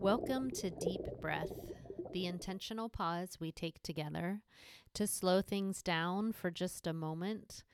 Welcome 0.00 0.50
to 0.52 0.70
Deep 0.70 1.00
Breath, 1.20 1.52
the 2.12 2.26
intentional 2.26 2.88
pause 2.88 3.38
we 3.40 3.50
take 3.50 3.82
together 3.82 4.42
to 4.94 5.06
slow 5.06 5.40
things 5.40 5.82
down 5.82 6.32
for 6.32 6.50
just 6.50 6.86
a 6.86 6.92
moment, 6.92 7.64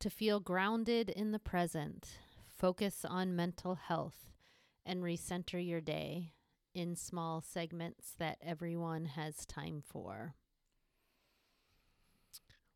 to 0.00 0.10
feel 0.10 0.40
grounded 0.40 1.08
in 1.08 1.32
the 1.32 1.38
present, 1.38 2.18
focus 2.56 3.04
on 3.08 3.36
mental 3.36 3.76
health, 3.76 4.26
and 4.84 5.02
recenter 5.02 5.64
your 5.64 5.80
day 5.80 6.32
in 6.74 6.96
small 6.96 7.40
segments 7.40 8.12
that 8.18 8.38
everyone 8.42 9.06
has 9.06 9.46
time 9.46 9.82
for. 9.86 10.34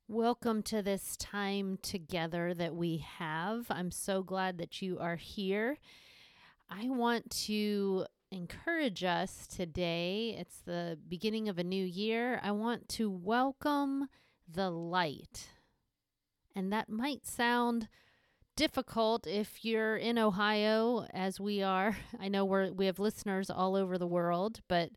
Welcome 0.09 0.63
to 0.65 0.81
this 0.83 1.17
time 1.17 1.79
together 1.83 2.55
that 2.55 2.75
we 2.75 3.05
have. 3.19 3.67
I'm 3.69 3.91
so 3.91 4.23
glad 4.23 4.59
that 4.59 4.81
you 4.81 4.99
are 4.99 5.17
here. 5.17 5.79
I 6.71 6.89
want 6.89 7.31
to 7.47 8.07
encourage 8.31 8.62
us 8.83 9.47
today. 9.47 10.35
It's 10.37 10.61
the 10.63 10.99
beginning 11.09 11.49
of 11.49 11.57
a 11.57 11.63
new 11.63 11.85
year. 11.85 12.41
I 12.43 12.51
want 12.51 12.89
to 12.91 13.09
welcome 13.09 14.09
the 14.53 14.71
light. 14.71 15.51
And 16.57 16.73
that 16.73 16.89
might 16.89 17.25
sound 17.25 17.87
difficult 18.57 19.25
if 19.25 19.65
you're 19.65 19.97
in 19.97 20.19
Ohio, 20.19 21.07
as 21.15 21.39
we 21.39 21.63
are. 21.63 21.97
I 22.21 22.27
know 22.27 22.45
we're, 22.45 22.73
we 22.73 22.87
have 22.87 22.99
listeners 22.99 23.51
all 23.51 23.77
over 23.77 23.99
the 23.99 24.07
world, 24.07 24.63
but 24.67 24.91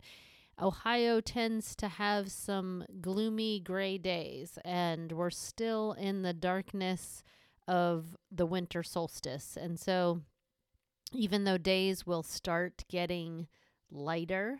Ohio 0.60 1.22
tends 1.22 1.76
to 1.76 1.88
have 1.88 2.32
some 2.32 2.86
gloomy 3.02 3.60
gray 3.60 4.00
days, 4.00 4.58
and 4.66 5.12
we're 5.12 5.30
still 5.30 5.92
in 5.92 6.24
the 6.24 6.34
darkness 6.34 7.24
of 7.68 8.18
the 8.32 8.48
winter 8.48 8.82
solstice. 8.82 9.56
And 9.56 9.80
so, 9.80 10.22
even 11.14 11.44
though 11.44 11.60
days 11.60 12.08
will 12.08 12.24
start 12.24 12.84
getting 12.90 13.48
lighter, 13.96 14.60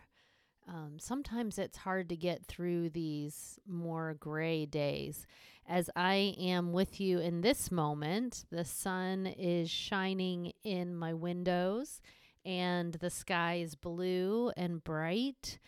um, 0.68 0.98
sometimes 0.98 1.58
it's 1.58 1.78
hard 1.78 2.08
to 2.08 2.16
get 2.16 2.44
through 2.44 2.90
these 2.90 3.58
more 3.66 4.14
gray 4.18 4.66
days. 4.66 5.26
As 5.68 5.90
I 5.94 6.34
am 6.38 6.72
with 6.72 7.00
you 7.00 7.18
in 7.18 7.40
this 7.40 7.70
moment, 7.70 8.44
the 8.50 8.64
sun 8.64 9.26
is 9.26 9.70
shining 9.70 10.52
in 10.64 10.94
my 10.94 11.12
windows 11.12 12.00
and 12.44 12.94
the 12.94 13.10
sky 13.10 13.56
is 13.56 13.74
blue 13.74 14.52
and 14.56 14.82
bright. 14.82 15.58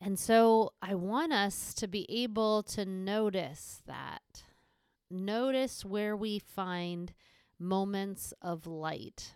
And 0.00 0.18
so 0.18 0.72
I 0.80 0.94
want 0.94 1.32
us 1.32 1.74
to 1.74 1.88
be 1.88 2.06
able 2.08 2.62
to 2.64 2.84
notice 2.84 3.82
that. 3.86 4.44
Notice 5.10 5.84
where 5.84 6.16
we 6.16 6.38
find 6.38 7.12
moments 7.58 8.32
of 8.40 8.66
light. 8.66 9.34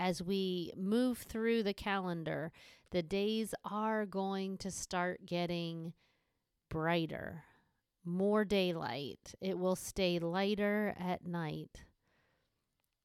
As 0.00 0.22
we 0.22 0.72
move 0.78 1.18
through 1.18 1.62
the 1.62 1.74
calendar, 1.74 2.52
the 2.90 3.02
days 3.02 3.54
are 3.70 4.06
going 4.06 4.56
to 4.56 4.70
start 4.70 5.26
getting 5.26 5.92
brighter, 6.70 7.44
more 8.02 8.46
daylight. 8.46 9.34
It 9.42 9.58
will 9.58 9.76
stay 9.76 10.18
lighter 10.18 10.94
at 10.98 11.26
night. 11.26 11.84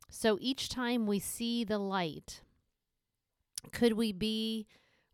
So 0.09 0.37
each 0.39 0.69
time 0.69 1.05
we 1.05 1.19
see 1.19 1.65
the 1.65 1.79
light, 1.79 2.39
could 3.73 3.93
we 3.93 4.13
be 4.13 4.65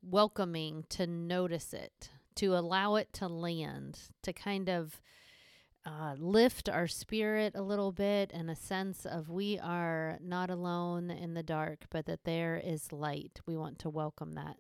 welcoming 0.04 0.86
to 0.90 1.08
notice 1.08 1.74
it, 1.74 2.12
to 2.36 2.56
allow 2.56 2.94
it 2.94 3.12
to 3.14 3.28
land, 3.28 3.98
to 4.22 4.32
kind 4.32 4.70
of 4.70 5.02
uh, 5.86 6.16
lift 6.18 6.70
our 6.70 6.88
spirit 6.88 7.54
a 7.56 7.62
little 7.62 7.92
bit 7.92 8.32
and 8.34 8.50
a 8.50 8.56
sense 8.56 9.06
of 9.06 9.30
we 9.30 9.58
are 9.60 10.20
not 10.22 10.50
alone 10.50 11.10
in 11.10 11.34
the 11.34 11.44
dark, 11.44 11.86
but 11.90 12.06
that 12.06 12.24
there 12.24 12.62
is 12.64 12.92
light. 12.92 13.40
We 13.46 13.58
want 13.58 13.80
to 13.80 13.90
welcome 13.90 14.34
that. 14.34 14.58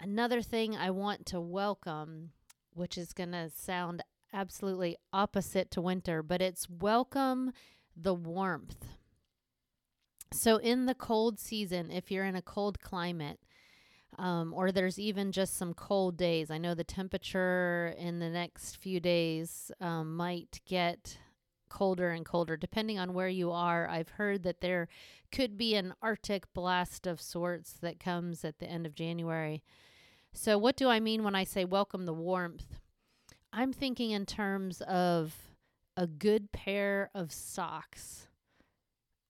Another 0.00 0.42
thing 0.42 0.76
I 0.76 0.90
want 0.90 1.26
to 1.26 1.40
welcome, 1.40 2.30
which 2.74 2.98
is 2.98 3.12
going 3.12 3.32
to 3.32 3.50
sound 3.50 4.02
absolutely 4.32 4.96
opposite 5.12 5.70
to 5.70 5.80
winter, 5.80 6.22
but 6.22 6.42
it's 6.42 6.68
welcome 6.68 7.52
the 7.96 8.14
warmth. 8.14 8.84
So, 10.32 10.56
in 10.56 10.86
the 10.86 10.94
cold 10.94 11.38
season, 11.38 11.90
if 11.90 12.10
you're 12.10 12.24
in 12.24 12.34
a 12.34 12.42
cold 12.42 12.80
climate, 12.80 13.38
um, 14.18 14.52
or 14.54 14.72
there's 14.72 14.98
even 14.98 15.32
just 15.32 15.56
some 15.56 15.74
cold 15.74 16.16
days. 16.16 16.50
I 16.50 16.58
know 16.58 16.74
the 16.74 16.84
temperature 16.84 17.94
in 17.98 18.18
the 18.18 18.30
next 18.30 18.76
few 18.76 19.00
days 19.00 19.70
um, 19.80 20.16
might 20.16 20.60
get 20.66 21.18
colder 21.68 22.10
and 22.10 22.24
colder 22.24 22.56
depending 22.56 22.98
on 22.98 23.12
where 23.12 23.28
you 23.28 23.50
are. 23.50 23.88
I've 23.88 24.10
heard 24.10 24.42
that 24.44 24.60
there 24.60 24.88
could 25.32 25.58
be 25.58 25.74
an 25.74 25.94
Arctic 26.00 26.52
blast 26.54 27.06
of 27.06 27.20
sorts 27.20 27.74
that 27.82 28.00
comes 28.00 28.44
at 28.44 28.58
the 28.58 28.66
end 28.66 28.86
of 28.86 28.94
January. 28.94 29.62
So, 30.32 30.58
what 30.58 30.76
do 30.76 30.88
I 30.88 31.00
mean 31.00 31.22
when 31.22 31.34
I 31.34 31.44
say 31.44 31.64
welcome 31.64 32.06
the 32.06 32.14
warmth? 32.14 32.80
I'm 33.52 33.72
thinking 33.72 34.10
in 34.10 34.26
terms 34.26 34.80
of 34.82 35.34
a 35.96 36.06
good 36.06 36.52
pair 36.52 37.10
of 37.14 37.32
socks 37.32 38.28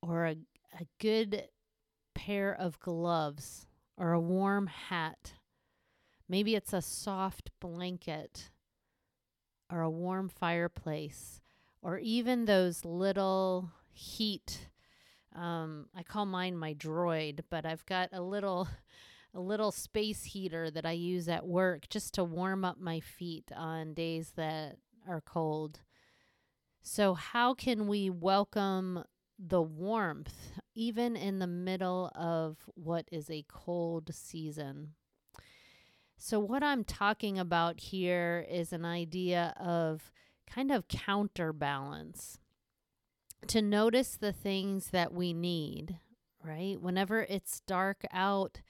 or 0.02 0.26
a, 0.26 0.36
a 0.78 0.86
good 0.98 1.44
pair 2.14 2.54
of 2.54 2.80
gloves 2.80 3.66
or 3.96 4.12
a 4.12 4.20
warm 4.20 4.66
hat. 4.66 5.34
Maybe 6.28 6.54
it's 6.54 6.72
a 6.72 6.82
soft 6.82 7.50
blanket 7.60 8.50
or 9.70 9.80
a 9.80 9.90
warm 9.90 10.28
fireplace 10.28 11.40
or 11.82 11.98
even 11.98 12.44
those 12.44 12.84
little 12.84 13.70
heat 13.92 14.68
um, 15.36 15.86
I 15.94 16.02
call 16.02 16.24
mine 16.24 16.56
my 16.56 16.72
droid, 16.74 17.40
but 17.50 17.66
I've 17.66 17.84
got 17.86 18.08
a 18.12 18.22
little 18.22 18.68
a 19.34 19.40
little 19.40 19.70
space 19.70 20.24
heater 20.24 20.70
that 20.70 20.86
I 20.86 20.92
use 20.92 21.28
at 21.28 21.46
work 21.46 21.90
just 21.90 22.14
to 22.14 22.24
warm 22.24 22.64
up 22.64 22.80
my 22.80 23.00
feet 23.00 23.52
on 23.54 23.92
days 23.92 24.32
that 24.36 24.78
are 25.06 25.20
cold. 25.20 25.80
So 26.82 27.12
how 27.12 27.52
can 27.52 27.86
we 27.86 28.08
welcome 28.08 29.04
the 29.38 29.60
warmth, 29.60 30.58
even 30.76 31.16
in 31.16 31.38
the 31.38 31.46
middle 31.46 32.12
of 32.14 32.58
what 32.74 33.08
is 33.10 33.30
a 33.30 33.44
cold 33.48 34.14
season. 34.14 34.90
So, 36.18 36.38
what 36.38 36.62
I'm 36.62 36.84
talking 36.84 37.38
about 37.38 37.80
here 37.80 38.46
is 38.48 38.72
an 38.72 38.84
idea 38.84 39.54
of 39.58 40.12
kind 40.46 40.70
of 40.70 40.86
counterbalance 40.86 42.38
to 43.48 43.60
notice 43.60 44.16
the 44.16 44.32
things 44.32 44.90
that 44.90 45.12
we 45.12 45.32
need, 45.32 45.98
right? 46.44 46.80
Whenever 46.80 47.22
it's 47.22 47.60
dark 47.60 48.04
out, 48.12 48.60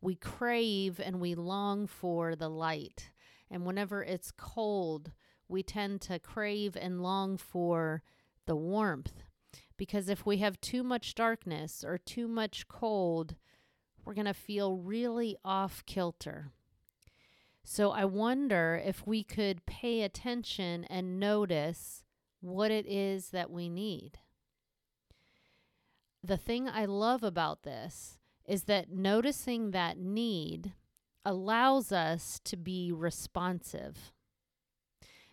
we 0.00 0.14
crave 0.14 1.00
and 1.02 1.20
we 1.20 1.34
long 1.34 1.86
for 1.86 2.34
the 2.34 2.48
light. 2.48 3.10
And 3.50 3.66
whenever 3.66 4.02
it's 4.02 4.30
cold, 4.30 5.12
we 5.48 5.62
tend 5.62 6.00
to 6.02 6.18
crave 6.18 6.76
and 6.78 7.02
long 7.02 7.36
for 7.36 8.02
the 8.46 8.56
warmth 8.56 9.24
because 9.80 10.10
if 10.10 10.26
we 10.26 10.36
have 10.36 10.60
too 10.60 10.82
much 10.82 11.14
darkness 11.14 11.82
or 11.82 11.96
too 11.96 12.28
much 12.28 12.68
cold, 12.68 13.34
we're 14.04 14.12
going 14.12 14.26
to 14.26 14.34
feel 14.34 14.76
really 14.76 15.38
off 15.42 15.82
kilter. 15.86 16.52
So 17.64 17.90
I 17.90 18.04
wonder 18.04 18.78
if 18.84 19.06
we 19.06 19.24
could 19.24 19.64
pay 19.64 20.02
attention 20.02 20.84
and 20.84 21.18
notice 21.18 22.04
what 22.42 22.70
it 22.70 22.84
is 22.86 23.30
that 23.30 23.50
we 23.50 23.70
need. 23.70 24.18
The 26.22 26.36
thing 26.36 26.68
I 26.68 26.84
love 26.84 27.22
about 27.22 27.62
this 27.62 28.18
is 28.44 28.64
that 28.64 28.92
noticing 28.92 29.70
that 29.70 29.96
need 29.96 30.74
allows 31.24 31.90
us 31.90 32.38
to 32.44 32.58
be 32.58 32.92
responsive. 32.92 34.12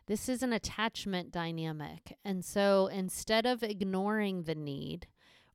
This 0.07 0.29
is 0.29 0.41
an 0.41 0.53
attachment 0.53 1.31
dynamic. 1.31 2.17
And 2.23 2.43
so 2.43 2.87
instead 2.87 3.45
of 3.45 3.61
ignoring 3.61 4.43
the 4.43 4.55
need 4.55 5.07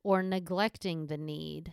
or 0.02 0.22
neglecting 0.22 1.06
the 1.06 1.16
need, 1.16 1.72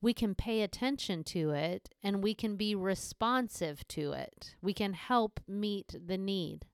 we 0.00 0.14
can 0.14 0.34
pay 0.34 0.62
attention 0.62 1.24
to 1.24 1.50
it 1.50 1.88
and 2.02 2.22
we 2.22 2.34
can 2.34 2.56
be 2.56 2.74
responsive 2.74 3.86
to 3.88 4.12
it. 4.12 4.54
We 4.62 4.72
can 4.72 4.92
help 4.92 5.40
meet 5.48 5.96
the 6.06 6.18
need. 6.18 6.66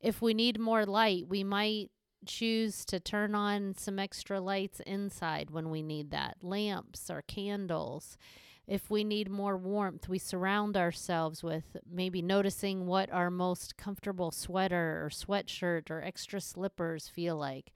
If 0.00 0.20
we 0.20 0.34
need 0.34 0.60
more 0.60 0.84
light, 0.84 1.26
we 1.28 1.42
might 1.42 1.90
choose 2.26 2.84
to 2.86 3.00
turn 3.00 3.34
on 3.34 3.74
some 3.78 3.98
extra 3.98 4.40
lights 4.40 4.80
inside 4.80 5.50
when 5.50 5.70
we 5.70 5.82
need 5.82 6.10
that 6.10 6.38
lamps 6.42 7.08
or 7.08 7.22
candles 7.22 8.18
if 8.66 8.90
we 8.90 9.04
need 9.04 9.30
more 9.30 9.56
warmth, 9.56 10.08
we 10.08 10.18
surround 10.18 10.76
ourselves 10.76 11.42
with 11.42 11.76
maybe 11.88 12.20
noticing 12.20 12.86
what 12.86 13.12
our 13.12 13.30
most 13.30 13.76
comfortable 13.76 14.32
sweater 14.32 15.04
or 15.04 15.08
sweatshirt 15.08 15.88
or 15.88 16.02
extra 16.02 16.40
slippers 16.40 17.08
feel 17.08 17.36
like. 17.36 17.72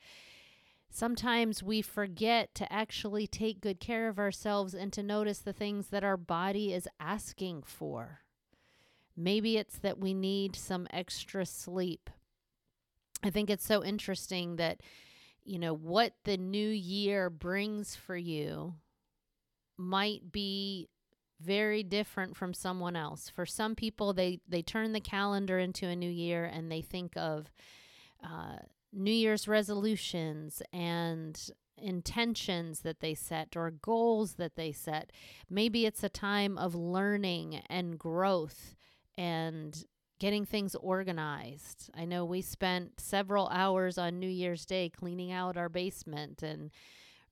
Sometimes 0.91 1.63
we 1.63 1.81
forget 1.81 2.53
to 2.57 2.73
actually 2.73 3.29
take 3.29 3.61
good 3.61 3.79
care 3.79 4.09
of 4.09 4.19
ourselves 4.19 4.75
and 4.75 4.93
to 4.93 5.05
notice 5.05 5.39
the 5.39 5.53
things 5.53 5.89
that 5.89 6.03
our 6.03 6.17
body 6.17 6.75
is 6.75 6.89
asking 6.99 7.63
for. 7.63 8.23
Maybe 9.17 9.57
it's 9.57 9.79
that 9.79 10.01
we 10.01 10.13
need 10.13 10.57
some 10.57 10.89
extra 10.91 11.47
sleep. 11.47 12.11
I 13.23 13.31
think 13.31 13.49
it's 13.49 13.67
so 13.67 13.85
interesting 13.85 14.57
that, 14.57 14.81
you 15.45 15.61
know, 15.61 15.75
what 15.75 16.15
the 16.25 16.37
new 16.37 16.69
year 16.69 17.31
brings 17.31 17.95
for 17.95 18.17
you 18.17 18.75
might 19.81 20.31
be 20.31 20.89
very 21.41 21.83
different 21.83 22.37
from 22.37 22.53
someone 22.53 22.97
else. 22.97 23.31
For 23.31 23.47
some 23.47 23.75
people, 23.75 24.13
they, 24.13 24.41
they 24.47 24.63
turn 24.63 24.93
the 24.93 25.01
calendar 25.01 25.59
into 25.59 25.87
a 25.87 25.97
new 25.97 26.11
year 26.11 26.45
and 26.45 26.71
they 26.71 26.83
think 26.83 27.17
of 27.17 27.51
uh, 28.23 28.57
New 28.93 29.13
Year's 29.13 29.49
resolutions 29.49 30.63
and 30.73 31.41
intentions 31.79 32.81
that 32.81 33.01
they 33.01 33.15
set 33.15 33.57
or 33.57 33.71
goals 33.71 34.35
that 34.35 34.55
they 34.57 34.71
set. 34.71 35.13
Maybe 35.49 35.87
it's 35.87 36.05
a 36.05 36.11
time 36.11 36.59
of 36.59 36.75
learning 36.75 37.63
and 37.71 37.99
growth 37.99 38.77
and 39.17 39.83
getting 40.19 40.45
things 40.45 40.75
organized. 40.75 41.91
I 41.95 42.05
know 42.05 42.27
we 42.27 42.43
spent 42.43 43.01
several 43.01 43.49
hours 43.49 43.97
on 43.97 44.21
New 44.21 44.29
Year's 44.29 44.67
Day 44.67 44.91
cleaning 44.91 45.33
out 45.33 45.57
our 45.57 45.71
basement 45.71 46.43
and 46.43 46.71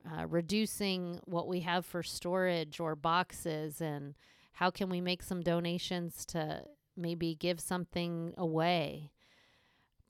uh, 0.07 0.27
reducing 0.27 1.21
what 1.25 1.49
we 1.49 1.61
have 1.61 1.85
for 1.85 2.03
storage 2.03 2.81
or 2.81 2.95
boxes 2.95 3.81
and 3.81 4.15
how 4.53 4.71
can 4.71 4.89
we 4.89 5.01
make 5.01 5.23
some 5.23 5.43
donations 5.43 6.25
to 6.27 6.63
maybe 6.97 7.35
give 7.35 7.61
something 7.61 8.35
away. 8.37 9.11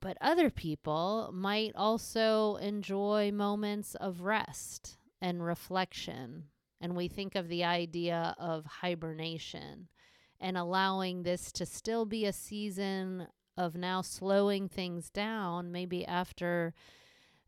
But 0.01 0.17
other 0.21 0.51
people 0.51 1.31
might 1.33 1.73
also 1.75 2.57
enjoy 2.57 3.33
moments 3.33 3.95
of 3.97 4.23
rest 4.23 4.97
and 5.21 5.45
reflection. 5.45 6.45
And 6.81 6.97
we 6.97 7.09
think 7.09 7.35
of 7.35 7.49
the 7.49 7.65
idea 7.65 8.37
of 8.39 8.65
hibernation 8.65 9.89
and 10.41 10.57
allowing 10.57 11.25
this 11.25 11.51
to 11.53 11.67
still 11.67 12.07
be 12.07 12.25
a 12.25 12.33
season 12.33 13.27
of 13.57 13.75
now 13.75 14.01
slowing 14.03 14.69
things 14.69 15.11
down, 15.11 15.73
maybe 15.73 16.07
after 16.07 16.75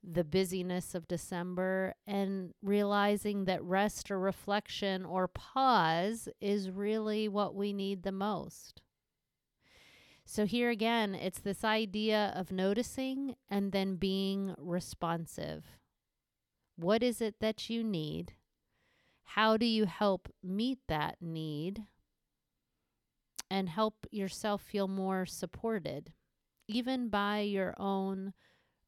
the 0.03 0.25
busyness 0.25 0.95
of 0.95 1.09
December 1.09 1.95
and 2.07 2.55
realizing 2.63 3.45
that 3.45 3.63
rest 3.63 4.11
or 4.11 4.19
reflection 4.19 5.05
or 5.05 5.29
pause 5.29 6.29
is 6.41 6.71
really 6.71 7.29
what 7.29 7.55
we 7.55 7.73
need 7.73 8.03
the 8.03 8.13
most. 8.13 8.81
So, 10.25 10.47
here 10.47 10.71
again, 10.71 11.15
it's 11.15 11.41
this 11.41 11.65
idea 11.65 12.33
of 12.37 12.53
noticing 12.53 13.35
and 13.49 13.73
then 13.73 13.97
being 13.97 14.55
responsive. 14.59 15.65
What 16.77 17.03
is 17.03 17.21
it 17.21 17.41
that 17.41 17.69
you 17.69 17.83
need? 17.83 18.35
How 19.25 19.57
do 19.57 19.67
you 19.67 19.87
help 19.87 20.29
meet 20.43 20.79
that 20.89 21.17
need? 21.21 21.85
And 23.51 23.69
help 23.69 24.07
yourself 24.11 24.63
feel 24.63 24.87
more 24.87 25.27
supported, 25.27 26.13
even 26.69 27.09
by 27.09 27.41
your 27.41 27.75
own 27.77 28.33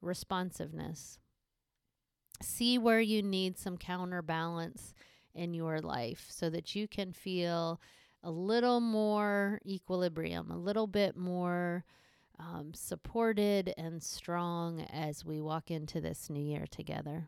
responsiveness. 0.03 1.19
See 2.41 2.77
where 2.77 2.99
you 2.99 3.23
need 3.23 3.57
some 3.57 3.77
counterbalance 3.77 4.93
in 5.33 5.53
your 5.53 5.79
life 5.79 6.25
so 6.29 6.49
that 6.49 6.75
you 6.75 6.87
can 6.87 7.11
feel 7.11 7.79
a 8.23 8.31
little 8.31 8.79
more 8.79 9.59
equilibrium, 9.65 10.51
a 10.51 10.57
little 10.57 10.87
bit 10.87 11.17
more 11.17 11.83
um, 12.39 12.71
supported 12.73 13.73
and 13.77 14.01
strong 14.01 14.81
as 14.81 15.25
we 15.25 15.39
walk 15.39 15.71
into 15.71 16.01
this 16.01 16.29
new 16.29 16.43
year 16.43 16.65
together. 16.69 17.27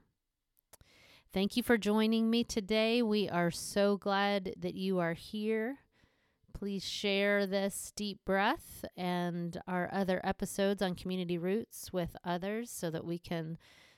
Thank 1.34 1.58
you 1.58 1.64
for 1.64 1.78
joining 1.78 2.30
me 2.30 2.44
today. 2.44 3.02
We 3.02 3.28
are 3.30 3.52
so 3.52 3.98
glad 3.98 4.54
that 4.58 4.76
you 4.76 5.00
are 5.00 5.14
here. 5.14 5.80
Please 6.58 6.86
share 6.86 7.46
this 7.46 7.92
deep 7.98 8.20
breath 8.24 8.86
and 8.96 9.62
our 9.68 9.90
other 9.92 10.22
episodes 10.24 10.82
on 10.82 10.96
Community 10.96 11.38
Routes 11.38 11.92
with 11.92 12.16
others 12.24 12.72
so 12.72 12.90
that 12.90 13.04
we 13.04 13.20
can 13.20 13.58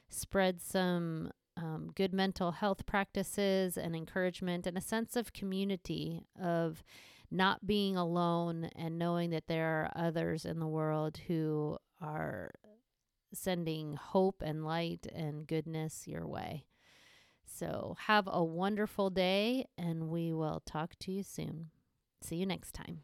spread 0.09 0.59
some 0.59 1.30
um, 1.56 1.92
good 1.94 2.13
mental 2.15 2.54
health 2.54 2.88
practices 2.88 3.77
and 3.77 3.95
encouragement 3.95 4.65
and 4.65 4.75
a 4.75 4.81
sense 4.81 5.15
of 5.15 5.33
community 5.33 6.25
of 6.42 6.83
not 7.30 7.68
being 7.68 7.95
alone 7.95 8.71
and 8.75 8.98
knowing 8.98 9.30
that 9.30 9.45
there 9.45 9.68
are 9.68 9.92
others 9.95 10.44
in 10.44 10.60
the 10.60 10.68
world 10.68 11.19
who 11.27 11.77
are 12.01 12.50
sending 13.31 13.94
hope 13.94 14.42
and 14.44 14.65
light 14.65 15.06
and 15.13 15.45
goodness 15.45 16.07
your 16.07 16.25
way. 16.25 16.65
So, 17.45 17.95
have 18.07 18.27
a 18.27 18.44
wonderful 18.44 19.12
day, 19.12 19.68
and 19.77 20.10
we 20.10 20.33
will 20.33 20.63
talk 20.65 20.95
to 21.01 21.12
you 21.12 21.21
soon. 21.21 21.69
See 22.21 22.35
you 22.35 22.45
next 22.45 22.73
time. 22.73 23.01